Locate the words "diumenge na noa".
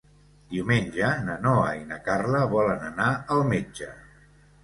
0.53-1.67